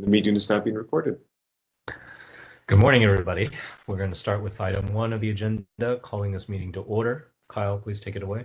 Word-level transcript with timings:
The 0.00 0.06
meeting 0.06 0.36
is 0.36 0.48
now 0.48 0.60
being 0.60 0.76
recorded. 0.76 1.18
Good 2.68 2.78
morning, 2.78 3.02
everybody. 3.02 3.50
We're 3.88 3.96
going 3.96 4.12
to 4.12 4.16
start 4.16 4.44
with 4.44 4.60
item 4.60 4.92
one 4.92 5.12
of 5.12 5.20
the 5.20 5.30
agenda, 5.30 5.96
calling 6.02 6.30
this 6.30 6.48
meeting 6.48 6.70
to 6.72 6.82
order. 6.82 7.32
Kyle, 7.48 7.78
please 7.78 8.00
take 8.00 8.14
it 8.14 8.22
away. 8.22 8.44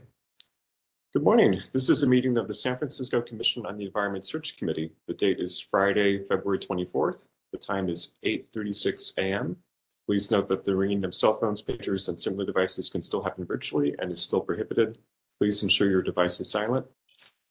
Good 1.13 1.21
morning. 1.21 1.61
This 1.71 1.89
is 1.89 2.01
a 2.01 2.09
meeting 2.09 2.37
of 2.37 2.47
the 2.47 2.55
San 2.55 2.75
Francisco 2.75 3.21
Commission 3.21 3.67
on 3.67 3.77
the 3.77 3.85
Environment 3.85 4.25
Search 4.25 4.57
Committee. 4.57 4.93
The 5.07 5.13
date 5.13 5.39
is 5.39 5.59
Friday, 5.59 6.23
February 6.23 6.57
24th. 6.57 7.27
The 7.51 7.59
time 7.59 7.87
is 7.87 8.15
8:36 8.25 9.11
a.m. 9.19 9.57
Please 10.07 10.31
note 10.31 10.49
that 10.49 10.65
the 10.65 10.75
ringing 10.75 11.03
of 11.05 11.13
cell 11.13 11.35
phones, 11.35 11.61
pagers, 11.61 12.09
and 12.09 12.19
similar 12.19 12.47
devices 12.47 12.89
can 12.89 13.03
still 13.03 13.21
happen 13.21 13.45
virtually 13.45 13.93
and 13.99 14.11
is 14.11 14.21
still 14.21 14.41
prohibited. 14.41 14.97
Please 15.39 15.61
ensure 15.61 15.87
your 15.87 16.01
device 16.01 16.39
is 16.39 16.49
silent. 16.49 16.87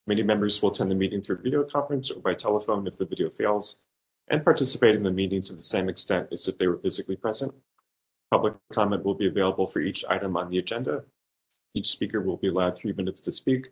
Committee 0.05 0.25
members 0.25 0.61
will 0.61 0.73
attend 0.73 0.91
the 0.91 0.97
meeting 0.97 1.21
through 1.21 1.37
video 1.37 1.63
conference 1.63 2.11
or 2.11 2.21
by 2.21 2.35
telephone 2.35 2.89
if 2.89 2.97
the 2.97 3.07
video 3.07 3.31
fails, 3.31 3.85
and 4.29 4.45
participate 4.45 4.95
in 4.95 5.03
the 5.03 5.11
meeting 5.11 5.43
to 5.43 5.55
the 5.55 5.63
same 5.63 5.89
extent 5.89 6.29
as 6.33 6.49
if 6.49 6.59
they 6.59 6.67
were 6.67 6.79
physically 6.79 7.17
present. 7.17 7.53
Public 8.31 8.55
comment 8.73 9.05
will 9.05 9.15
be 9.15 9.27
available 9.27 9.67
for 9.67 9.81
each 9.81 10.05
item 10.09 10.37
on 10.37 10.49
the 10.49 10.59
agenda. 10.59 11.05
Each 11.75 11.89
speaker 11.89 12.21
will 12.21 12.37
be 12.37 12.49
allowed 12.49 12.77
three 12.77 12.93
minutes 12.93 13.21
to 13.23 13.33
speak. 13.33 13.69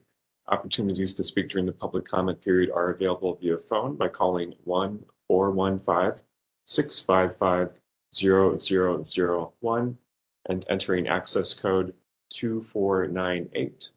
Opportunities 0.48 1.14
to 1.14 1.22
speak 1.22 1.48
during 1.48 1.66
the 1.66 1.72
public 1.72 2.04
comment 2.04 2.42
period 2.42 2.70
are 2.70 2.90
available 2.90 3.36
via 3.40 3.58
phone 3.58 3.96
by 3.96 4.08
calling 4.08 4.54
1 4.64 5.04
415 5.28 6.22
655 6.66 7.70
0001 8.12 9.98
and 10.48 10.66
entering 10.68 11.08
access 11.08 11.54
code 11.54 11.94
2498 12.30 13.90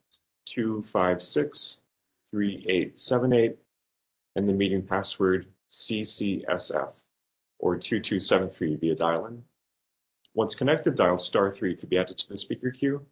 256 0.46 1.82
3878 2.30 3.58
and 4.36 4.50
the 4.50 4.54
meeting 4.54 4.82
password 4.82 5.48
CCSF 5.74 7.02
or 7.58 7.76
2273 7.76 8.76
via 8.76 8.96
dial-in. 8.96 9.44
Once 10.36 10.54
connected, 10.54 10.96
dial 10.96 11.18
star 11.18 11.52
3 11.52 11.76
to 11.76 11.88
be 11.88 11.98
added 11.98 12.18
to 12.18 12.30
the 12.30 12.38
speaker 12.38 12.70
queue. 12.70 13.06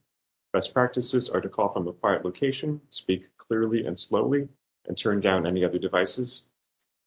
Best 0.53 0.73
practices 0.73 1.29
are 1.29 1.41
to 1.41 1.49
call 1.49 1.69
from 1.69 1.87
a 1.87 1.93
quiet 1.93 2.23
location, 2.23 2.81
speak 2.89 3.29
clearly 3.37 3.85
and 3.85 3.97
slowly, 3.97 4.49
and 4.87 4.97
turn 4.97 5.19
down 5.19 5.47
any 5.47 5.63
other 5.63 5.79
devices. 5.79 6.47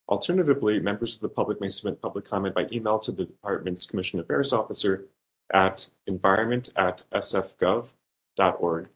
Alternatively, 0.09 0.79
members 0.79 1.15
of 1.15 1.21
the 1.21 1.29
public 1.29 1.61
may 1.61 1.67
submit 1.67 2.01
public 2.01 2.25
comment 2.25 2.53
by 2.53 2.67
email 2.71 2.99
to 2.99 3.11
the 3.11 3.25
department's 3.25 3.85
Commission 3.85 4.19
Affairs 4.19 4.53
Officer 4.53 5.05
at 5.53 5.89
environment 6.05 6.69
at 6.75 7.05
sfgov.org. 7.13 8.89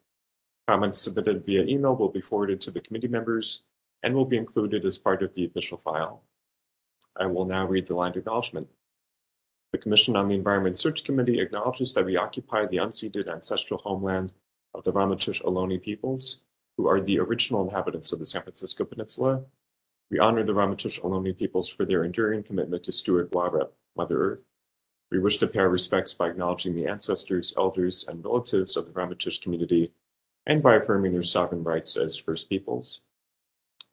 Comments 0.68 1.00
submitted 1.00 1.46
via 1.46 1.64
email 1.64 1.96
will 1.96 2.10
be 2.10 2.22
forwarded 2.22 2.60
to 2.62 2.72
the 2.72 2.82
committee 2.82 3.08
members 3.08 3.64
and 4.04 4.14
will 4.14 4.26
be 4.26 4.38
included 4.38 4.86
as 4.86 4.98
part 4.98 5.24
of 5.24 5.34
the 5.34 5.46
official 5.46 5.78
file. 5.78 6.24
I 7.20 7.26
will 7.26 7.46
now 7.46 7.68
read 7.68 7.88
the 7.88 7.96
land 7.96 8.16
acknowledgement. 8.16 8.70
The 9.72 9.78
Commission 9.78 10.16
on 10.16 10.28
the 10.28 10.36
Environment 10.36 10.78
Search 10.78 11.04
Committee 11.04 11.40
acknowledges 11.40 11.94
that 11.94 12.06
we 12.06 12.18
occupy 12.18 12.66
the 12.66 12.78
unceded 12.78 13.28
ancestral 13.28 13.82
homeland 13.82 14.34
of 14.74 14.84
the 14.84 14.94
Ramaytush 14.94 15.44
Ohlone 15.44 15.82
peoples, 15.82 16.42
who 16.78 16.88
are 16.88 17.02
the 17.02 17.20
original 17.20 17.64
inhabitants 17.64 18.12
of 18.12 18.20
the 18.20 18.26
San 18.26 18.42
Francisco 18.42 18.86
Peninsula. 18.86 19.44
We 20.10 20.18
honor 20.18 20.44
the 20.44 20.54
Ramaytush 20.54 21.02
Ohlone 21.02 21.38
peoples 21.38 21.68
for 21.68 21.86
their 21.86 22.04
enduring 22.04 22.44
commitment 22.44 22.84
to 22.84 22.92
steward 22.92 23.32
Wahrep, 23.32 23.70
Mother 23.96 24.20
Earth. 24.24 24.44
We 25.12 25.20
wish 25.20 25.38
to 25.40 25.48
pay 25.48 25.60
our 25.60 25.70
respects 25.70 26.14
by 26.14 26.30
acknowledging 26.30 26.76
the 26.76 26.88
ancestors, 26.88 27.54
elders, 27.58 28.08
and 28.08 28.24
relatives 28.24 28.78
of 28.78 28.86
the 28.86 28.92
Ramaytush 28.92 29.42
community 29.42 29.92
and 30.48 30.64
by 30.64 30.76
affirming 30.76 31.12
their 31.12 31.22
sovereign 31.22 31.64
rights 31.64 31.98
as 31.98 32.16
First 32.18 32.50
Peoples. 32.50 33.02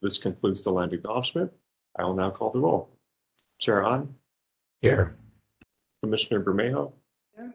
This 0.01 0.17
concludes 0.17 0.63
the 0.63 0.73
land 0.73 0.93
acknowledgement. 0.93 1.53
I 1.99 2.05
will 2.05 2.15
now 2.15 2.31
call 2.31 2.51
the 2.51 2.61
roll. 2.61 2.96
Chair 3.59 3.85
On, 3.85 4.15
Here. 4.81 5.17
Commissioner 6.03 6.43
Bermejo, 6.43 6.93
Here. 7.37 7.55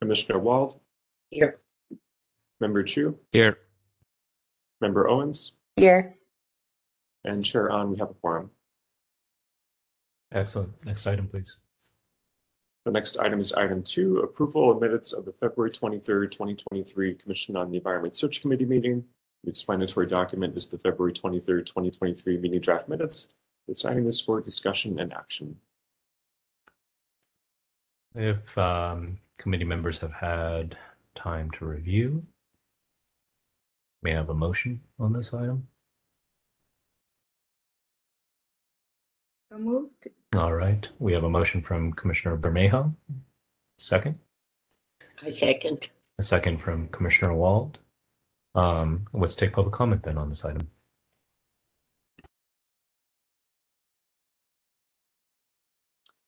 Commissioner 0.00 0.38
Wald, 0.38 0.80
Here. 1.30 1.58
Member 2.60 2.82
Chu, 2.82 3.18
Here. 3.32 3.58
Member 4.80 5.08
Owens, 5.08 5.52
Here. 5.76 6.14
and 7.24 7.44
Chair 7.44 7.70
On, 7.70 7.90
we 7.90 7.98
have 7.98 8.10
a 8.10 8.14
quorum. 8.14 8.50
Excellent. 10.32 10.72
Next 10.84 11.06
item, 11.06 11.28
please. 11.28 11.56
The 12.84 12.90
next 12.90 13.18
item 13.18 13.38
is 13.38 13.52
item 13.52 13.82
two, 13.82 14.18
approval 14.18 14.70
of 14.70 14.80
minutes 14.80 15.12
of 15.12 15.24
the 15.24 15.32
February 15.32 15.70
23rd, 15.70 16.30
2023 16.30 17.14
Commission 17.14 17.56
on 17.56 17.70
the 17.70 17.76
Environment 17.78 18.14
Search 18.14 18.42
Committee 18.42 18.66
meeting. 18.66 19.04
The 19.44 19.50
explanatory 19.50 20.06
document 20.06 20.56
is 20.56 20.68
the 20.68 20.76
February 20.78 21.12
23rd, 21.12 21.64
2023 21.66 22.38
meeting 22.38 22.60
draft 22.60 22.88
minutes. 22.88 23.28
This 23.66 23.84
item 23.84 24.06
is 24.06 24.20
for 24.20 24.40
discussion 24.40 24.98
and 24.98 25.12
action. 25.12 25.56
If 28.14 28.56
um, 28.58 29.18
committee 29.38 29.64
members 29.64 29.98
have 29.98 30.12
had 30.12 30.76
time 31.14 31.50
to 31.52 31.64
review, 31.64 32.24
may 34.02 34.12
I 34.12 34.16
have 34.16 34.28
a 34.28 34.34
motion 34.34 34.80
on 34.98 35.12
this 35.12 35.32
item? 35.32 35.66
So 39.50 39.58
moved. 39.58 40.08
All 40.36 40.52
right. 40.52 40.88
We 40.98 41.12
have 41.12 41.24
a 41.24 41.30
motion 41.30 41.62
from 41.62 41.92
Commissioner 41.92 42.36
Bermejo. 42.36 42.94
Second. 43.78 44.18
I 45.22 45.30
second. 45.30 45.88
A 46.18 46.22
second 46.22 46.58
from 46.58 46.88
Commissioner 46.88 47.34
Wald. 47.34 47.78
Um, 48.54 49.06
let's 49.12 49.34
take 49.34 49.52
public 49.52 49.74
comment 49.74 50.02
then 50.02 50.18
on 50.18 50.28
this 50.28 50.44
item. 50.44 50.68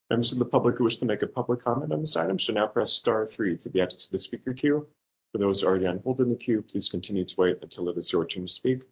Members 0.08 0.32
of 0.32 0.38
the 0.38 0.44
public 0.44 0.78
who 0.78 0.84
wish 0.84 0.98
to 0.98 1.04
make 1.04 1.22
a 1.22 1.26
public 1.26 1.62
comment 1.62 1.92
on 1.92 2.00
this 2.00 2.16
item 2.16 2.38
should 2.38 2.54
now 2.54 2.66
press 2.66 2.92
star 2.92 3.26
three 3.26 3.56
to 3.56 3.70
be 3.70 3.80
added 3.80 3.98
to 3.98 4.10
the 4.10 4.18
speaker 4.18 4.52
queue. 4.54 4.86
For 5.32 5.38
those 5.38 5.64
already 5.64 5.86
on 5.86 5.98
hold 5.98 6.20
in 6.20 6.28
the 6.28 6.36
queue, 6.36 6.62
please 6.62 6.88
continue 6.88 7.24
to 7.24 7.34
wait 7.36 7.58
until 7.60 7.88
it 7.88 7.96
is 7.98 8.12
your 8.12 8.24
turn 8.24 8.46
to 8.46 8.52
speak. 8.52 8.82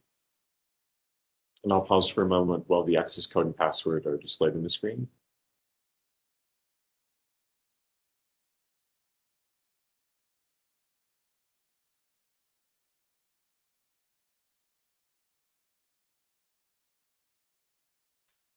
And 1.63 1.73
I'll 1.73 1.83
pause 1.83 2.09
for 2.09 2.23
a 2.23 2.29
moment 2.29 2.65
while 2.67 2.83
the 2.83 2.97
access 2.97 3.27
code 3.27 3.47
and 3.47 3.57
password 3.57 4.07
are 4.07 4.19
displayed 4.19 4.55
on 4.55 4.63
the 4.63 4.69
screen. 4.69 5.09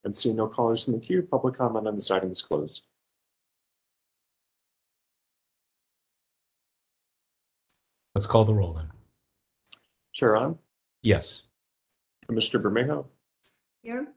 And 0.04 0.14
seeing 0.14 0.36
no 0.36 0.46
callers 0.46 0.88
in 0.88 0.94
the 0.94 1.00
queue, 1.00 1.22
public 1.22 1.56
comment 1.56 1.86
on 1.86 1.94
this 1.94 2.10
item 2.10 2.30
is 2.30 2.42
closed. 2.42 2.82
Let's 8.14 8.26
call 8.26 8.44
the 8.44 8.54
roll 8.54 8.72
then. 8.74 8.90
Chair 10.12 10.36
On, 10.36 10.58
Yes. 11.02 11.42
Commissioner 12.26 12.62
Bermejo, 12.64 13.06
Here. 13.82 14.08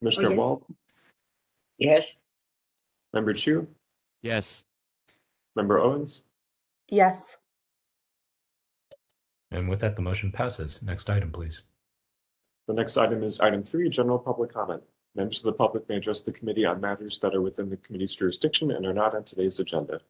Commissioner 0.00 0.28
oh, 0.28 0.30
yes. 0.30 0.38
Wald, 0.38 0.64
Yes. 1.78 2.14
Member 3.14 3.32
Chu, 3.32 3.66
Yes. 4.22 4.64
Member 5.56 5.78
Owens, 5.78 6.22
Yes. 6.88 7.36
And 9.50 9.68
with 9.68 9.80
that, 9.80 9.96
the 9.96 10.02
motion 10.02 10.32
passes. 10.32 10.82
Next 10.82 11.08
item, 11.10 11.30
please. 11.30 11.62
The 12.66 12.74
next 12.74 12.96
item 12.96 13.22
is 13.24 13.40
item 13.40 13.62
three, 13.62 13.88
general 13.88 14.18
public 14.18 14.52
comment. 14.52 14.82
Members 15.14 15.38
of 15.38 15.44
the 15.44 15.52
public 15.52 15.88
may 15.88 15.96
address 15.96 16.22
the 16.22 16.32
committee 16.32 16.64
on 16.64 16.80
matters 16.80 17.18
that 17.18 17.34
are 17.34 17.42
within 17.42 17.70
the 17.70 17.76
committee's 17.76 18.14
jurisdiction 18.14 18.70
and 18.70 18.86
are 18.86 18.94
not 18.94 19.14
on 19.14 19.24
today's 19.24 19.58
agenda. 19.58 20.00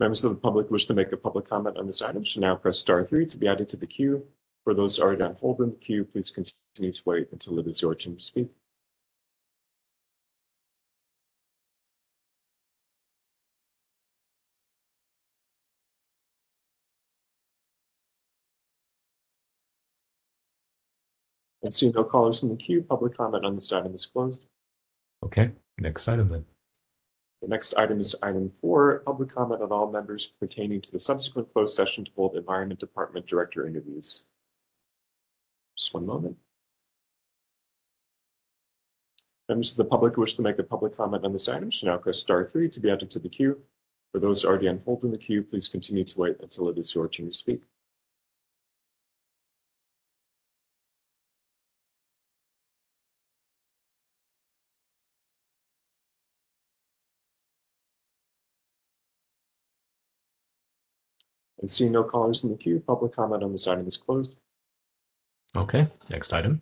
Members 0.00 0.22
of 0.22 0.30
the 0.30 0.36
public 0.36 0.70
wish 0.70 0.86
to 0.86 0.94
make 0.94 1.10
a 1.10 1.16
public 1.16 1.48
comment 1.48 1.76
on 1.76 1.86
this 1.86 2.00
item 2.00 2.22
should 2.22 2.40
now 2.40 2.54
press 2.54 2.78
star 2.78 3.04
three 3.04 3.26
to 3.26 3.36
be 3.36 3.48
added 3.48 3.68
to 3.70 3.76
the 3.76 3.86
queue. 3.86 4.24
For 4.62 4.72
those 4.72 5.00
already 5.00 5.22
on 5.22 5.34
hold 5.34 5.60
in 5.60 5.70
the 5.70 5.76
queue, 5.76 6.04
please 6.04 6.30
continue 6.30 6.92
to 6.92 7.02
wait 7.04 7.28
until 7.32 7.58
it 7.58 7.66
is 7.66 7.82
your 7.82 7.96
turn 7.96 8.14
to 8.14 8.22
speak. 8.22 8.50
And 21.62 21.74
seeing 21.74 21.92
no 21.92 22.04
callers 22.04 22.42
in 22.42 22.48
the 22.48 22.56
queue, 22.56 22.82
public 22.82 23.16
comment 23.16 23.44
on 23.44 23.54
this 23.54 23.72
item 23.72 23.94
is 23.94 24.06
closed. 24.06 24.46
Okay. 25.24 25.50
Next 25.78 26.08
item 26.08 26.28
then. 26.28 26.44
The 27.42 27.48
next 27.48 27.74
item 27.76 28.00
is 28.00 28.16
item 28.20 28.48
four, 28.48 29.00
public 29.06 29.32
comment 29.32 29.62
on 29.62 29.70
all 29.70 29.90
members 29.90 30.32
pertaining 30.40 30.80
to 30.80 30.90
the 30.90 30.98
subsequent 30.98 31.52
closed 31.52 31.74
session 31.74 32.04
to 32.04 32.10
hold 32.16 32.36
Environment 32.36 32.80
Department 32.80 33.26
Director 33.26 33.66
interviews. 33.66 34.24
Just 35.76 35.94
one 35.94 36.04
moment. 36.04 36.36
Members 39.48 39.70
of 39.70 39.76
the 39.76 39.84
public 39.84 40.14
who 40.14 40.20
wish 40.20 40.34
to 40.34 40.42
make 40.42 40.58
a 40.58 40.64
public 40.64 40.96
comment 40.96 41.24
on 41.24 41.32
this 41.32 41.48
item 41.48 41.70
should 41.70 41.86
now 41.86 41.96
press 41.96 42.18
star 42.18 42.44
three 42.44 42.68
to 42.68 42.80
be 42.80 42.90
added 42.90 43.10
to 43.12 43.20
the 43.20 43.28
queue. 43.28 43.62
For 44.12 44.18
those 44.18 44.44
already 44.44 44.68
on 44.68 44.82
hold 44.84 45.04
in 45.04 45.12
the 45.12 45.18
queue, 45.18 45.42
please 45.44 45.68
continue 45.68 46.04
to 46.04 46.18
wait 46.18 46.36
until 46.40 46.68
it 46.68 46.78
is 46.78 46.92
your 46.94 47.08
turn 47.08 47.26
to 47.26 47.32
speak. 47.32 47.62
And 61.60 61.68
seeing 61.68 61.92
no 61.92 62.04
callers 62.04 62.44
in 62.44 62.50
the 62.50 62.56
queue, 62.56 62.82
public 62.86 63.12
comment 63.12 63.42
on 63.42 63.52
this 63.52 63.66
item 63.66 63.86
is 63.86 63.96
closed. 63.96 64.38
Okay, 65.56 65.88
next 66.08 66.32
item. 66.32 66.60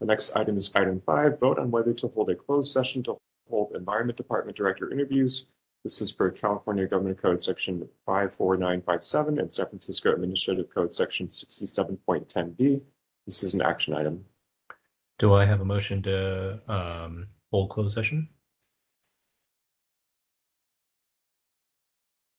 The 0.00 0.06
next 0.06 0.34
item 0.34 0.56
is 0.56 0.74
item 0.74 1.00
five, 1.04 1.38
vote 1.38 1.58
on 1.58 1.70
whether 1.70 1.92
to 1.94 2.08
hold 2.08 2.30
a 2.30 2.34
closed 2.34 2.72
session 2.72 3.02
to 3.04 3.16
hold 3.48 3.74
Environment 3.74 4.16
Department 4.16 4.56
Director 4.56 4.90
interviews. 4.92 5.48
This 5.84 6.00
is 6.02 6.10
per 6.10 6.30
California 6.30 6.86
Government 6.86 7.22
Code 7.22 7.40
Section 7.40 7.88
five 8.04 8.34
four 8.34 8.56
nine 8.56 8.82
five 8.82 9.04
seven 9.04 9.38
and 9.38 9.52
San 9.52 9.66
Francisco 9.66 10.12
Administrative 10.12 10.68
Code 10.74 10.92
Section 10.92 11.28
sixty-seven 11.28 11.98
point 11.98 12.28
ten 12.28 12.50
B. 12.50 12.82
This 13.26 13.42
is 13.42 13.54
an 13.54 13.62
action 13.62 13.94
item. 13.94 14.24
Do 15.18 15.34
I 15.34 15.44
have 15.44 15.60
a 15.60 15.64
motion 15.64 16.02
to 16.02 16.60
um, 16.68 17.28
hold 17.50 17.70
closed 17.70 17.94
session? 17.94 18.28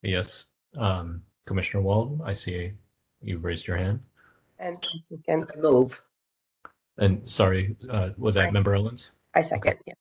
Yes, 0.01 0.47
um, 0.77 1.23
Commissioner 1.45 1.81
Wald, 1.83 2.21
I 2.23 2.33
see 2.33 2.71
you've 3.21 3.43
raised 3.43 3.67
your 3.67 3.77
hand. 3.77 3.99
And 4.59 4.77
second, 5.09 5.51
I 5.55 5.59
move. 5.59 6.01
And 6.97 7.25
sorry, 7.27 7.75
uh, 7.89 8.09
was 8.17 8.35
that 8.35 8.47
Aye. 8.49 8.51
Member 8.51 8.75
Owens? 8.75 9.11
I 9.33 9.41
second, 9.41 9.77
yeah. 9.87 9.93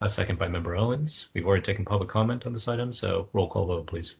A 0.00 0.08
second 0.08 0.38
by 0.38 0.48
Member 0.48 0.76
Owens. 0.76 1.30
We've 1.34 1.46
already 1.46 1.62
taken 1.62 1.84
public 1.84 2.08
comment 2.08 2.46
on 2.46 2.52
this 2.52 2.68
item, 2.68 2.92
so 2.92 3.28
roll 3.32 3.48
call 3.48 3.66
vote, 3.66 3.86
please. 3.86 4.16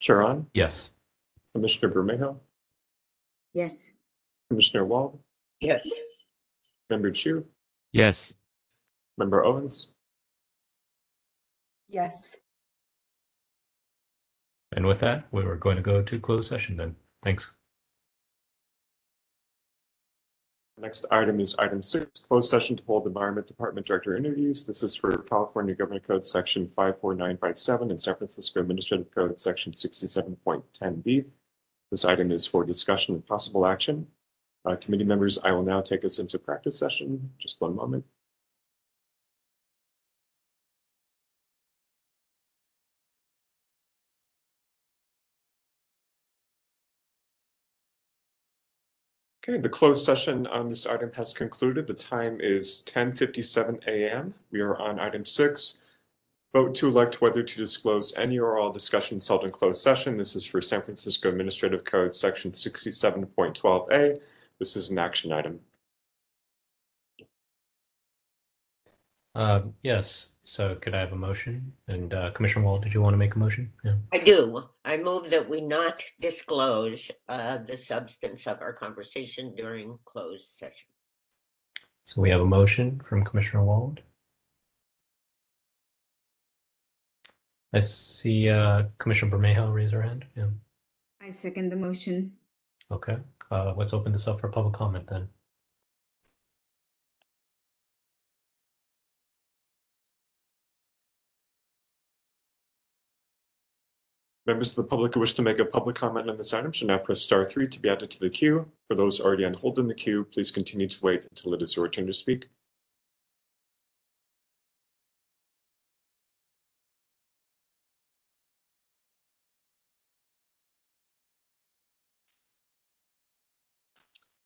Chair 0.00 0.22
on, 0.22 0.46
Yes. 0.54 0.90
Commissioner 1.54 1.92
Bermejo, 1.94 2.38
Yes. 3.52 3.92
Commissioner 4.48 4.84
Wald, 4.84 5.20
Yes. 5.60 5.88
Member 6.90 7.10
Chu, 7.12 7.46
Yes. 7.92 8.34
Member 9.18 9.44
Owens, 9.44 9.88
Yes. 11.88 12.36
And 14.74 14.86
with 14.86 15.00
that, 15.00 15.26
we 15.30 15.44
were 15.44 15.56
going 15.56 15.76
to 15.76 15.82
go 15.82 16.02
to 16.02 16.18
closed 16.18 16.48
session 16.48 16.76
then. 16.76 16.96
Thanks. 17.22 17.54
Next 20.78 21.04
item 21.10 21.38
is 21.38 21.54
item 21.58 21.82
six, 21.82 22.20
closed 22.20 22.50
session 22.50 22.76
to 22.76 22.82
hold 22.84 23.06
Environment 23.06 23.46
Department 23.46 23.86
Director 23.86 24.16
interviews. 24.16 24.64
This 24.64 24.82
is 24.82 24.96
for 24.96 25.18
California 25.18 25.74
Government 25.74 26.02
Code 26.02 26.24
Section 26.24 26.66
five 26.66 26.98
four 26.98 27.14
nine 27.14 27.36
five 27.36 27.56
seven 27.56 27.90
and 27.90 28.00
San 28.00 28.16
Francisco 28.16 28.60
Administrative 28.60 29.10
Code 29.14 29.38
Section 29.38 29.72
sixty-seven 29.72 30.36
point 30.44 30.64
ten 30.72 31.00
B. 31.02 31.24
This 31.90 32.04
item 32.04 32.32
is 32.32 32.46
for 32.46 32.64
discussion 32.64 33.14
and 33.14 33.24
possible 33.24 33.66
action. 33.66 34.08
Uh, 34.64 34.74
committee 34.76 35.04
members, 35.04 35.38
I 35.44 35.52
will 35.52 35.62
now 35.62 35.82
take 35.82 36.04
us 36.04 36.18
into 36.18 36.38
practice 36.38 36.78
session. 36.78 37.30
Just 37.38 37.60
one 37.60 37.76
moment. 37.76 38.04
Okay, 49.48 49.58
the 49.58 49.68
closed 49.68 50.04
session 50.04 50.46
on 50.46 50.68
this 50.68 50.86
item 50.86 51.10
has 51.14 51.32
concluded. 51.32 51.88
The 51.88 51.94
time 51.94 52.38
is 52.40 52.82
ten 52.82 53.12
fifty-seven 53.12 53.80
AM. 53.88 54.34
We 54.52 54.60
are 54.60 54.78
on 54.78 55.00
item 55.00 55.24
six. 55.24 55.78
Vote 56.54 56.74
to 56.76 56.86
elect 56.86 57.20
whether 57.20 57.42
to 57.42 57.56
disclose 57.56 58.14
any 58.16 58.38
or 58.38 58.56
all 58.56 58.70
discussions 58.70 59.26
held 59.26 59.42
in 59.42 59.50
closed 59.50 59.82
session. 59.82 60.16
This 60.16 60.36
is 60.36 60.46
for 60.46 60.60
San 60.60 60.82
Francisco 60.82 61.28
Administrative 61.28 61.82
Code, 61.82 62.14
Section 62.14 62.52
sixty-seven 62.52 63.26
point 63.26 63.56
twelve 63.56 63.90
A. 63.90 64.20
This 64.60 64.76
is 64.76 64.90
an 64.90 64.98
action 65.00 65.32
item. 65.32 65.58
Um, 69.34 69.74
yes, 69.82 70.28
so 70.44 70.76
could 70.76 70.94
I 70.94 71.00
have 71.00 71.12
a 71.12 71.16
motion? 71.16 71.72
And 71.88 72.14
uh, 72.14 72.30
Commissioner 72.30 72.66
Wald, 72.66 72.84
did 72.84 72.94
you 72.94 73.00
want 73.00 73.14
to 73.14 73.18
make 73.18 73.34
a 73.34 73.38
motion? 73.38 73.72
Yeah. 73.82 73.94
I 74.12 74.18
do. 74.18 74.68
I 74.92 74.98
move 74.98 75.30
that 75.30 75.48
we 75.48 75.62
not 75.62 76.04
disclose 76.20 77.10
uh, 77.26 77.56
the 77.66 77.78
substance 77.78 78.46
of 78.46 78.60
our 78.60 78.74
conversation 78.74 79.54
during 79.54 79.98
closed 80.04 80.50
session. 80.50 80.88
So 82.04 82.20
we 82.20 82.28
have 82.28 82.42
a 82.42 82.44
motion 82.44 83.00
from 83.08 83.24
Commissioner 83.24 83.64
Wald. 83.64 84.00
I 87.72 87.80
see 87.80 88.50
uh, 88.50 88.82
Commissioner 88.98 89.34
Bermejo 89.34 89.72
raise 89.72 89.92
her 89.92 90.02
hand. 90.02 90.26
Yeah. 90.36 90.48
I 91.22 91.30
second 91.30 91.70
the 91.70 91.76
motion. 91.76 92.30
Okay. 92.90 93.16
Uh, 93.50 93.72
let's 93.74 93.94
open 93.94 94.12
this 94.12 94.28
up 94.28 94.40
for 94.42 94.48
public 94.48 94.74
comment 94.74 95.06
then. 95.06 95.26
Members 104.44 104.70
of 104.70 104.76
the 104.76 104.82
public 104.82 105.14
who 105.14 105.20
wish 105.20 105.34
to 105.34 105.42
make 105.42 105.60
a 105.60 105.64
public 105.64 105.94
comment 105.94 106.28
on 106.28 106.36
this 106.36 106.52
item 106.52 106.72
should 106.72 106.88
now 106.88 106.98
press 106.98 107.20
star 107.20 107.44
three 107.44 107.68
to 107.68 107.80
be 107.80 107.88
added 107.88 108.10
to 108.10 108.18
the 108.18 108.28
queue. 108.28 108.68
For 108.88 108.96
those 108.96 109.20
already 109.20 109.44
on 109.44 109.54
hold 109.54 109.78
in 109.78 109.86
the 109.86 109.94
queue, 109.94 110.24
please 110.24 110.50
continue 110.50 110.88
to 110.88 111.04
wait 111.04 111.24
until 111.30 111.54
it 111.54 111.62
is 111.62 111.76
your 111.76 111.88
turn 111.88 112.08
to 112.08 112.12
speak. 112.12 112.48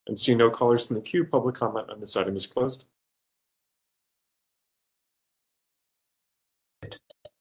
And 0.06 0.18
seeing 0.18 0.38
no 0.38 0.50
callers 0.50 0.90
in 0.90 0.94
the 0.94 1.02
queue, 1.02 1.24
public 1.24 1.54
comment 1.56 1.90
on 1.90 2.00
this 2.00 2.16
item 2.16 2.36
is 2.36 2.46
closed. 2.46 2.84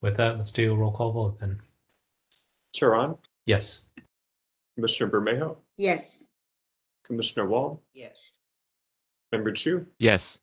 With 0.00 0.16
that, 0.16 0.38
let's 0.38 0.52
do 0.52 0.72
a 0.72 0.76
roll 0.76 0.92
call 0.92 1.12
vote 1.12 1.38
then. 1.38 1.60
Chair 2.76 2.94
on, 2.94 3.16
Yes. 3.46 3.80
Commissioner 4.76 5.10
Bermejo, 5.10 5.56
Yes. 5.78 6.24
Commissioner 7.04 7.46
Wald, 7.48 7.80
Yes. 7.94 8.32
Member 9.32 9.52
Chu, 9.52 9.86
Yes. 9.98 10.40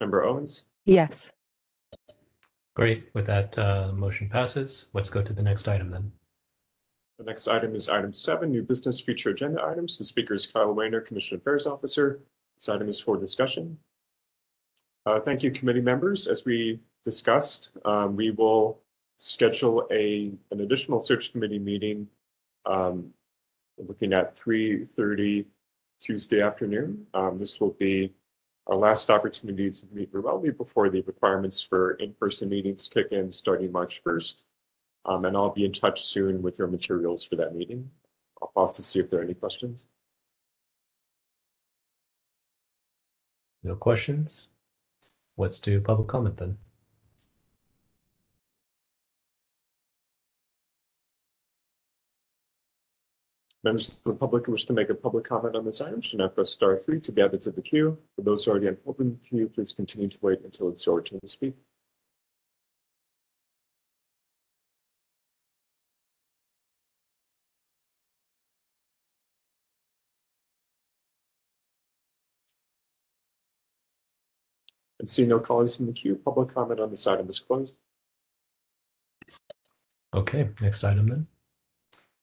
Member 0.00 0.22
Owens. 0.24 0.66
Yes. 0.84 1.32
Great. 2.76 3.12
With 3.14 3.26
that, 3.26 3.58
uh, 3.58 3.92
motion 3.92 4.28
passes. 4.28 4.86
Let's 4.92 5.10
go 5.10 5.22
to 5.22 5.32
the 5.32 5.42
next 5.42 5.66
item 5.66 5.90
then. 5.90 6.12
The 7.18 7.24
next 7.24 7.48
item 7.48 7.74
is 7.74 7.88
item 7.88 8.12
seven, 8.12 8.50
new 8.52 8.62
business 8.62 9.00
future 9.00 9.30
agenda 9.30 9.62
items. 9.62 9.98
The 9.98 10.04
speaker 10.04 10.34
is 10.34 10.46
Kyle 10.46 10.72
Weiner, 10.72 11.00
Commission 11.00 11.36
Affairs 11.36 11.66
Officer. 11.66 12.20
This 12.56 12.68
item 12.68 12.88
is 12.88 13.00
for 13.00 13.16
discussion. 13.18 13.78
Uh, 15.04 15.18
thank 15.20 15.42
you, 15.42 15.50
committee 15.50 15.80
members. 15.82 16.28
As 16.28 16.44
we 16.44 16.80
discussed, 17.04 17.76
um, 17.84 18.14
we 18.16 18.30
will 18.30 18.80
schedule 19.20 19.86
a, 19.90 20.32
an 20.50 20.60
additional 20.60 21.00
search 21.00 21.30
committee 21.30 21.58
meeting. 21.58 22.08
Um, 22.64 23.12
looking 23.76 24.12
at 24.12 24.36
three 24.36 24.84
thirty 24.84 25.46
Tuesday 26.00 26.40
afternoon. 26.40 27.06
Um, 27.14 27.38
this 27.38 27.60
will 27.60 27.76
be 27.78 28.12
our 28.66 28.76
last 28.76 29.10
opportunity 29.10 29.70
to 29.70 29.86
meet 29.92 30.08
remotely 30.12 30.50
before 30.50 30.88
the 30.88 31.02
requirements 31.02 31.60
for 31.60 31.92
in-person 31.92 32.48
meetings 32.48 32.88
kick 32.88 33.08
in 33.10 33.32
starting 33.32 33.72
March 33.72 34.02
first. 34.02 34.44
Um, 35.04 35.24
and 35.24 35.36
I'll 35.36 35.50
be 35.50 35.64
in 35.64 35.72
touch 35.72 36.02
soon 36.02 36.42
with 36.42 36.58
your 36.58 36.68
materials 36.68 37.24
for 37.24 37.36
that 37.36 37.54
meeting. 37.54 37.90
I'll 38.40 38.52
pause 38.54 38.72
to 38.74 38.82
see 38.82 39.00
if 39.00 39.10
there 39.10 39.20
are 39.20 39.24
any 39.24 39.34
questions. 39.34 39.86
No 43.62 43.74
questions? 43.74 44.48
Let's 45.36 45.58
do 45.58 45.80
public 45.80 46.08
comment 46.08 46.36
then. 46.36 46.58
Members 53.62 53.98
of 53.98 54.04
the 54.04 54.14
public 54.14 54.46
who 54.46 54.52
wish 54.52 54.64
to 54.64 54.72
make 54.72 54.88
a 54.88 54.94
public 54.94 55.24
comment 55.24 55.54
on 55.54 55.66
this 55.66 55.82
item 55.82 56.00
should 56.00 56.18
now 56.18 56.28
press 56.28 56.50
star 56.50 56.76
three 56.78 56.98
to 57.00 57.12
be 57.12 57.20
added 57.20 57.42
to 57.42 57.50
the 57.50 57.60
queue. 57.60 57.98
For 58.16 58.22
those 58.22 58.48
already 58.48 58.68
in 58.68 59.10
the 59.10 59.16
queue, 59.16 59.50
please 59.54 59.72
continue 59.72 60.08
to 60.08 60.18
wait 60.22 60.40
until 60.42 60.70
it's 60.70 60.86
your 60.86 61.02
turn 61.02 61.20
to 61.20 61.28
speak. 61.28 61.54
And 74.98 75.08
see 75.08 75.26
no 75.26 75.38
callers 75.38 75.80
in 75.80 75.86
the 75.86 75.92
queue, 75.92 76.16
public 76.16 76.54
comment 76.54 76.80
on 76.80 76.90
this 76.90 77.06
item 77.06 77.28
is 77.28 77.38
closed. 77.38 77.76
Okay, 80.14 80.48
next 80.60 80.82
item 80.82 81.08
then. 81.08 81.26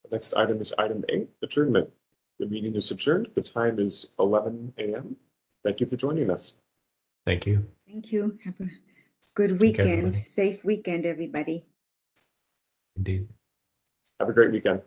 The 0.09 0.15
next 0.15 0.33
item 0.35 0.61
is 0.61 0.73
item 0.77 1.03
eight, 1.09 1.27
adjournment. 1.43 1.89
The 2.39 2.45
meeting 2.45 2.75
is 2.75 2.91
adjourned. 2.91 3.27
The 3.35 3.41
time 3.41 3.77
is 3.79 4.11
eleven 4.19 4.73
AM. 4.77 5.17
Thank 5.65 5.81
you 5.81 5.85
for 5.85 5.97
joining 5.97 6.29
us. 6.31 6.53
Thank 7.25 7.45
you. 7.45 7.65
Thank 7.85 8.11
you. 8.13 8.37
Have 8.45 8.59
a 8.61 8.67
good 9.35 9.59
Take 9.59 9.75
care, 9.75 9.85
weekend. 9.85 9.89
everybody. 9.89 10.19
Safe 10.19 10.63
weekend, 10.63 11.05
everybody. 11.05 11.65
Indeed. 12.95 13.27
Have 14.19 14.29
a 14.29 14.33
great 14.33 14.51
weekend. 14.51 14.81